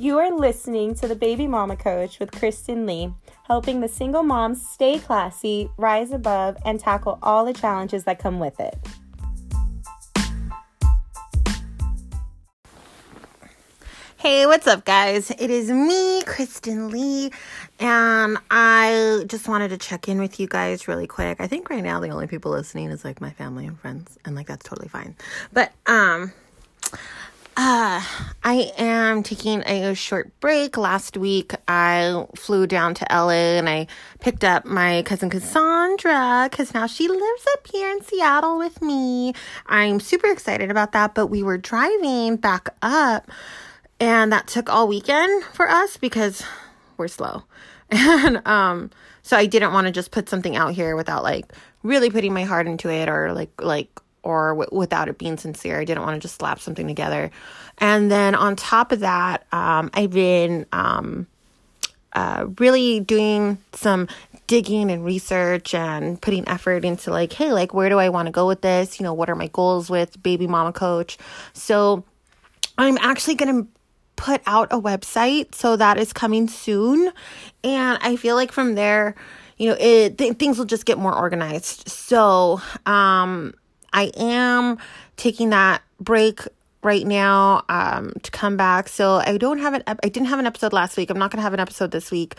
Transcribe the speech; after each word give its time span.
You 0.00 0.18
are 0.18 0.30
listening 0.30 0.94
to 0.94 1.06
the 1.06 1.14
Baby 1.14 1.46
Mama 1.46 1.76
Coach 1.76 2.20
with 2.20 2.32
Kristen 2.32 2.86
Lee, 2.86 3.12
helping 3.42 3.82
the 3.82 3.86
single 3.86 4.22
moms 4.22 4.66
stay 4.66 4.98
classy, 4.98 5.68
rise 5.76 6.10
above, 6.10 6.56
and 6.64 6.80
tackle 6.80 7.18
all 7.22 7.44
the 7.44 7.52
challenges 7.52 8.04
that 8.04 8.18
come 8.18 8.38
with 8.38 8.58
it. 8.58 8.78
Hey, 14.16 14.46
what's 14.46 14.66
up, 14.66 14.86
guys? 14.86 15.30
It 15.32 15.50
is 15.50 15.70
me, 15.70 16.22
Kristen 16.22 16.88
Lee, 16.88 17.30
and 17.78 18.38
I 18.50 19.24
just 19.26 19.48
wanted 19.48 19.68
to 19.68 19.76
check 19.76 20.08
in 20.08 20.18
with 20.18 20.40
you 20.40 20.46
guys 20.46 20.88
really 20.88 21.06
quick. 21.06 21.42
I 21.42 21.46
think 21.46 21.68
right 21.68 21.84
now 21.84 22.00
the 22.00 22.08
only 22.08 22.26
people 22.26 22.52
listening 22.52 22.90
is 22.90 23.04
like 23.04 23.20
my 23.20 23.32
family 23.32 23.66
and 23.66 23.78
friends, 23.78 24.16
and 24.24 24.34
like 24.34 24.46
that's 24.46 24.66
totally 24.66 24.88
fine. 24.88 25.14
But 25.52 25.72
um, 25.84 26.32
uh, 27.56 28.02
I 28.42 28.72
am 28.78 29.22
taking 29.22 29.62
a 29.62 29.94
short 29.94 30.38
break. 30.40 30.76
Last 30.76 31.16
week, 31.16 31.52
I 31.68 32.26
flew 32.36 32.66
down 32.66 32.94
to 32.94 33.06
LA 33.10 33.58
and 33.58 33.68
I 33.68 33.86
picked 34.20 34.44
up 34.44 34.64
my 34.64 35.02
cousin 35.02 35.30
Cassandra 35.30 36.48
because 36.50 36.72
now 36.72 36.86
she 36.86 37.08
lives 37.08 37.46
up 37.52 37.66
here 37.66 37.90
in 37.90 38.02
Seattle 38.02 38.58
with 38.58 38.80
me. 38.80 39.34
I'm 39.66 40.00
super 40.00 40.28
excited 40.30 40.70
about 40.70 40.92
that, 40.92 41.14
but 41.14 41.26
we 41.26 41.42
were 41.42 41.58
driving 41.58 42.36
back 42.36 42.70
up 42.82 43.30
and 43.98 44.32
that 44.32 44.46
took 44.46 44.70
all 44.70 44.88
weekend 44.88 45.44
for 45.44 45.68
us 45.68 45.96
because 45.96 46.42
we're 46.96 47.08
slow. 47.08 47.44
And 47.92 48.46
um 48.46 48.90
so 49.22 49.36
I 49.36 49.46
didn't 49.46 49.72
want 49.72 49.88
to 49.88 49.92
just 49.92 50.12
put 50.12 50.28
something 50.28 50.56
out 50.56 50.74
here 50.74 50.94
without 50.94 51.24
like 51.24 51.52
really 51.82 52.08
putting 52.08 52.32
my 52.32 52.44
heart 52.44 52.68
into 52.68 52.88
it 52.88 53.08
or 53.08 53.32
like 53.32 53.50
like 53.60 53.88
or 54.22 54.50
w- 54.50 54.68
without 54.72 55.08
it 55.08 55.18
being 55.18 55.36
sincere. 55.36 55.80
I 55.80 55.84
didn't 55.84 56.02
want 56.02 56.14
to 56.14 56.20
just 56.20 56.36
slap 56.36 56.60
something 56.60 56.86
together. 56.86 57.30
And 57.78 58.10
then 58.10 58.34
on 58.34 58.56
top 58.56 58.92
of 58.92 59.00
that, 59.00 59.46
um 59.52 59.90
I've 59.94 60.10
been 60.12 60.66
um 60.72 61.26
uh, 62.12 62.46
really 62.58 63.00
doing 63.00 63.58
some 63.72 64.08
digging 64.46 64.90
and 64.90 65.04
research 65.04 65.74
and 65.74 66.20
putting 66.20 66.46
effort 66.48 66.84
into 66.84 67.10
like, 67.10 67.32
hey, 67.32 67.52
like, 67.52 67.72
where 67.72 67.88
do 67.88 67.98
I 67.98 68.08
want 68.08 68.26
to 68.26 68.32
go 68.32 68.46
with 68.46 68.62
this? 68.62 68.98
You 68.98 69.04
know, 69.04 69.14
what 69.14 69.30
are 69.30 69.36
my 69.36 69.46
goals 69.48 69.88
with 69.88 70.20
Baby 70.22 70.46
Mama 70.46 70.72
Coach? 70.72 71.18
So 71.52 72.04
I'm 72.76 72.98
actually 72.98 73.36
going 73.36 73.62
to 73.62 73.68
put 74.16 74.42
out 74.46 74.72
a 74.72 74.80
website, 74.80 75.54
so 75.54 75.76
that 75.76 75.98
is 75.98 76.12
coming 76.12 76.48
soon. 76.48 77.12
And 77.62 77.98
I 78.02 78.16
feel 78.16 78.34
like 78.34 78.52
from 78.52 78.74
there, 78.74 79.14
you 79.56 79.68
know, 79.68 79.76
it 79.78 80.18
th- 80.18 80.36
things 80.36 80.58
will 80.58 80.64
just 80.64 80.86
get 80.86 80.98
more 80.98 81.14
organized. 81.14 81.88
So, 81.88 82.60
um, 82.86 83.54
I 83.92 84.12
am 84.16 84.78
taking 85.16 85.50
that 85.50 85.82
break 85.98 86.40
right 86.82 87.06
now 87.06 87.62
um 87.68 88.12
to 88.22 88.30
come 88.30 88.56
back. 88.56 88.88
So 88.88 89.16
i 89.16 89.36
don't 89.36 89.58
have 89.58 89.74
an 89.74 89.82
i 89.86 89.94
didn't 90.08 90.26
have 90.28 90.38
an 90.38 90.46
episode 90.46 90.72
last 90.72 90.96
week. 90.96 91.10
I'm 91.10 91.18
not 91.18 91.30
gonna 91.30 91.42
have 91.42 91.54
an 91.54 91.60
episode 91.60 91.90
this 91.90 92.10
week 92.10 92.36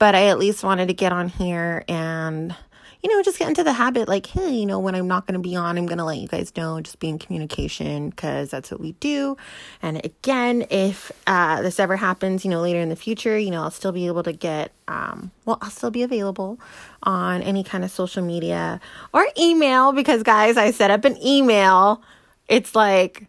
but 0.00 0.14
i 0.16 0.26
at 0.26 0.38
least 0.38 0.64
wanted 0.64 0.88
to 0.88 0.94
get 0.94 1.12
on 1.12 1.28
here 1.28 1.84
and 1.86 2.56
you 3.02 3.10
know, 3.10 3.22
just 3.22 3.38
get 3.38 3.48
into 3.48 3.64
the 3.64 3.72
habit 3.72 4.08
like, 4.08 4.26
hey, 4.26 4.50
you 4.50 4.66
know, 4.66 4.78
when 4.78 4.94
I'm 4.94 5.08
not 5.08 5.26
going 5.26 5.34
to 5.34 5.40
be 5.40 5.56
on, 5.56 5.78
I'm 5.78 5.86
going 5.86 5.98
to 5.98 6.04
let 6.04 6.18
you 6.18 6.28
guys 6.28 6.54
know, 6.56 6.80
just 6.80 6.98
be 6.98 7.08
in 7.08 7.18
communication 7.18 8.10
because 8.10 8.50
that's 8.50 8.70
what 8.70 8.80
we 8.80 8.92
do. 8.92 9.36
And 9.80 10.04
again, 10.04 10.66
if 10.70 11.10
uh, 11.26 11.62
this 11.62 11.80
ever 11.80 11.96
happens, 11.96 12.44
you 12.44 12.50
know, 12.50 12.60
later 12.60 12.80
in 12.80 12.90
the 12.90 12.96
future, 12.96 13.38
you 13.38 13.50
know, 13.50 13.62
I'll 13.62 13.70
still 13.70 13.92
be 13.92 14.06
able 14.06 14.22
to 14.24 14.32
get, 14.32 14.72
um, 14.86 15.30
well, 15.46 15.58
I'll 15.62 15.70
still 15.70 15.90
be 15.90 16.02
available 16.02 16.60
on 17.02 17.42
any 17.42 17.64
kind 17.64 17.84
of 17.84 17.90
social 17.90 18.22
media 18.22 18.80
or 19.14 19.26
email 19.38 19.92
because, 19.92 20.22
guys, 20.22 20.56
I 20.56 20.70
set 20.70 20.90
up 20.90 21.04
an 21.04 21.16
email. 21.24 22.02
It's 22.48 22.74
like, 22.74 23.26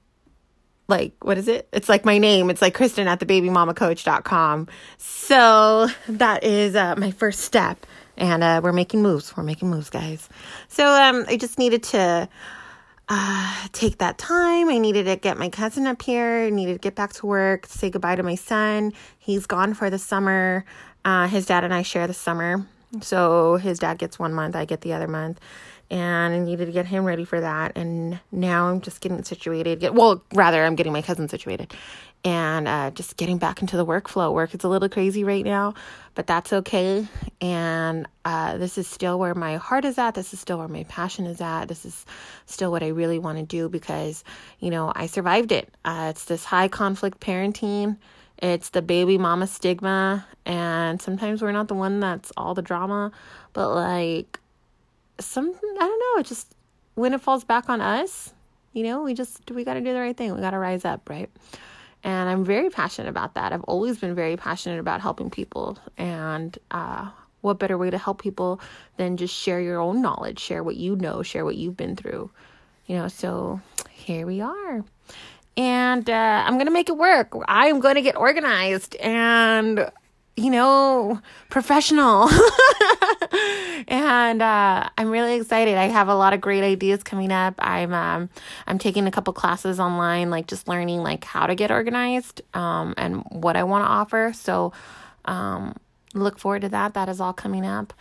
like 0.87 1.13
what 1.23 1.37
is 1.37 1.47
it 1.47 1.69
it's 1.71 1.87
like 1.87 2.03
my 2.03 2.17
name 2.17 2.49
it's 2.49 2.61
like 2.61 2.73
kristen 2.73 3.07
at 3.07 3.21
the 3.21 3.25
baby 3.25 3.49
mama 3.49 3.73
babymamacoach.com 3.73 4.67
so 4.97 5.87
that 6.09 6.43
is 6.43 6.75
uh, 6.75 6.95
my 6.97 7.11
first 7.11 7.39
step 7.39 7.85
and 8.17 8.43
uh, 8.43 8.61
we're 8.63 8.73
making 8.73 9.01
moves. 9.01 9.35
We're 9.35 9.43
making 9.43 9.69
moves 9.69 9.89
guys. 9.89 10.29
So 10.67 10.85
um, 10.85 11.25
i 11.27 11.37
just 11.37 11.57
needed 11.59 11.83
to 11.83 12.29
uh, 13.09 13.67
take 13.73 13.97
that 13.99 14.17
time. 14.17 14.69
I 14.69 14.77
needed 14.77 15.05
to 15.05 15.15
get 15.15 15.37
my 15.37 15.49
cousin 15.49 15.87
up 15.87 16.01
here. 16.01 16.45
I 16.45 16.49
needed 16.49 16.73
to 16.73 16.79
get 16.79 16.95
back 16.95 17.13
to 17.13 17.25
work 17.25 17.65
say 17.67 17.89
goodbye 17.89 18.15
to 18.15 18.23
my 18.23 18.35
son. 18.35 18.93
He's 19.19 19.45
gone 19.45 19.73
for 19.73 19.89
the 19.89 19.99
summer. 19.99 20.65
Uh, 21.03 21.27
his 21.27 21.45
dad 21.45 21.63
and 21.63 21.73
i 21.73 21.81
share 21.81 22.07
the 22.07 22.13
summer. 22.13 22.65
So 23.01 23.55
his 23.55 23.79
dad 23.79 23.97
gets 23.99 24.19
one 24.19 24.33
month 24.33 24.55
i 24.55 24.65
get 24.65 24.81
the 24.81 24.93
other 24.93 25.07
month 25.07 25.39
and 25.91 26.33
I 26.33 26.39
needed 26.39 26.67
to 26.67 26.71
get 26.71 26.85
him 26.85 27.03
ready 27.03 27.25
for 27.25 27.41
that. 27.41 27.73
And 27.75 28.19
now 28.31 28.69
I'm 28.69 28.79
just 28.79 29.01
getting 29.01 29.21
situated. 29.23 29.81
Get, 29.81 29.93
well, 29.93 30.23
rather, 30.33 30.63
I'm 30.63 30.75
getting 30.75 30.93
my 30.93 31.01
cousin 31.01 31.27
situated 31.27 31.73
and 32.23 32.67
uh, 32.67 32.91
just 32.91 33.17
getting 33.17 33.37
back 33.37 33.61
into 33.61 33.75
the 33.75 33.85
workflow. 33.85 34.33
Work 34.33 34.55
is 34.55 34.63
a 34.63 34.69
little 34.69 34.87
crazy 34.87 35.25
right 35.25 35.43
now, 35.43 35.73
but 36.15 36.27
that's 36.27 36.53
okay. 36.53 37.05
And 37.41 38.07
uh, 38.23 38.57
this 38.57 38.77
is 38.77 38.87
still 38.87 39.19
where 39.19 39.35
my 39.35 39.57
heart 39.57 39.83
is 39.83 39.97
at. 39.97 40.15
This 40.15 40.33
is 40.33 40.39
still 40.39 40.59
where 40.59 40.69
my 40.69 40.85
passion 40.85 41.25
is 41.25 41.41
at. 41.41 41.65
This 41.65 41.85
is 41.85 42.05
still 42.45 42.71
what 42.71 42.83
I 42.83 42.87
really 42.87 43.19
want 43.19 43.39
to 43.39 43.43
do 43.43 43.67
because, 43.67 44.23
you 44.59 44.69
know, 44.69 44.93
I 44.95 45.07
survived 45.07 45.51
it. 45.51 45.73
Uh, 45.83 46.07
it's 46.11 46.23
this 46.23 46.45
high 46.45 46.69
conflict 46.69 47.19
parenting. 47.19 47.97
It's 48.37 48.69
the 48.69 48.81
baby 48.81 49.19
mama 49.19 49.45
stigma, 49.45 50.25
and 50.47 50.99
sometimes 50.99 51.43
we're 51.43 51.51
not 51.51 51.67
the 51.67 51.75
one 51.75 51.99
that's 51.99 52.31
all 52.35 52.55
the 52.55 52.63
drama, 52.63 53.11
but 53.53 53.75
like 53.75 54.39
some 55.19 55.53
I 55.53 55.79
don't 55.79 56.15
know, 56.15 56.19
it 56.21 56.25
just 56.25 56.55
when 56.95 57.13
it 57.13 57.21
falls 57.21 57.43
back 57.43 57.69
on 57.69 57.81
us, 57.81 58.33
you 58.73 58.83
know, 58.83 59.03
we 59.03 59.13
just 59.13 59.49
we 59.51 59.63
got 59.63 59.75
to 59.75 59.81
do 59.81 59.93
the 59.93 59.99
right 59.99 60.15
thing. 60.15 60.33
We 60.33 60.41
got 60.41 60.51
to 60.51 60.59
rise 60.59 60.85
up, 60.85 61.09
right? 61.09 61.29
And 62.03 62.29
I'm 62.29 62.43
very 62.43 62.69
passionate 62.69 63.09
about 63.09 63.35
that. 63.35 63.53
I've 63.53 63.63
always 63.63 63.99
been 63.99 64.15
very 64.15 64.35
passionate 64.35 64.79
about 64.79 65.01
helping 65.01 65.29
people 65.29 65.77
and 65.97 66.57
uh 66.71 67.09
what 67.41 67.57
better 67.57 67.75
way 67.75 67.89
to 67.89 67.97
help 67.97 68.21
people 68.21 68.61
than 68.97 69.17
just 69.17 69.33
share 69.33 69.59
your 69.59 69.79
own 69.79 69.99
knowledge, 70.01 70.39
share 70.39 70.63
what 70.63 70.75
you 70.75 70.95
know, 70.95 71.23
share 71.23 71.43
what 71.43 71.55
you've 71.55 71.75
been 71.75 71.95
through. 71.95 72.29
You 72.85 72.97
know, 72.97 73.07
so 73.07 73.59
here 73.89 74.27
we 74.27 74.41
are. 74.41 74.85
And 75.57 76.09
uh, 76.09 76.43
I'm 76.45 76.53
to 76.67 76.71
make 76.71 76.87
it 76.89 76.97
work. 76.97 77.33
I'm 77.47 77.81
to 77.95 78.01
get 78.01 78.15
organized 78.15 78.95
and 78.97 79.91
you 80.37 80.49
know, 80.49 81.21
professional. 81.49 82.29
and 84.11 84.41
uh, 84.41 84.89
I'm 84.97 85.09
really 85.09 85.35
excited. 85.35 85.77
I 85.77 85.87
have 85.87 86.09
a 86.09 86.15
lot 86.15 86.33
of 86.33 86.41
great 86.41 86.65
ideas 86.65 87.01
coming 87.01 87.31
up. 87.31 87.55
I'm 87.59 87.93
um, 87.93 88.29
I'm 88.67 88.77
taking 88.77 89.07
a 89.07 89.11
couple 89.11 89.31
classes 89.31 89.79
online, 89.79 90.29
like 90.29 90.47
just 90.47 90.67
learning 90.67 91.01
like 91.01 91.23
how 91.23 91.47
to 91.47 91.55
get 91.55 91.71
organized 91.71 92.41
um, 92.53 92.93
and 92.97 93.23
what 93.29 93.55
I 93.55 93.63
want 93.63 93.85
to 93.85 93.89
offer. 93.89 94.33
So 94.35 94.73
um, 95.23 95.77
look 96.13 96.39
forward 96.39 96.63
to 96.63 96.69
that. 96.69 96.93
That 96.93 97.07
is 97.07 97.21
all 97.21 97.31
coming 97.31 97.65
up. 97.65 97.93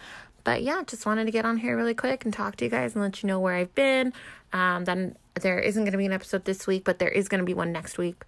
But 0.43 0.65
yeah, 0.65 0.83
just 0.85 1.07
wanted 1.07 1.27
to 1.27 1.31
get 1.31 1.45
on 1.45 1.59
here 1.59 1.77
really 1.77 1.95
quick 1.95 2.25
and 2.25 2.35
talk 2.35 2.57
to 2.57 2.65
you 2.65 2.71
guys 2.73 2.97
and 2.97 3.05
let 3.05 3.23
you 3.23 3.29
know 3.29 3.39
where 3.39 3.55
I've 3.55 3.75
been. 3.77 4.13
Um, 4.53 4.87
then 4.87 5.15
there 5.41 5.61
isn't 5.61 5.85
going 5.85 5.93
to 5.93 5.99
be 5.99 6.07
an 6.07 6.13
episode 6.13 6.45
this 6.45 6.67
week, 6.67 6.83
but 6.83 6.99
there 6.99 7.09
is 7.09 7.29
going 7.29 7.39
to 7.39 7.45
be 7.45 7.55
one 7.55 7.71
next 7.71 7.99
week. 7.99 8.25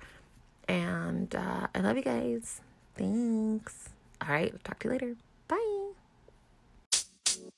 And 0.69 1.35
uh, 1.35 1.67
I 1.75 1.81
love 1.81 1.97
you 1.97 2.05
guys. 2.05 2.61
Thanks. 2.95 3.89
All 4.21 4.29
right, 4.29 4.55
talk 4.63 4.79
to 4.81 4.89
you 4.89 4.93
later. 4.93 5.17
Bye. 5.49 5.82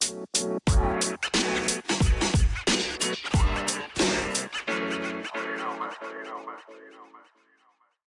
Thank 0.04 0.60
you. 0.69 0.74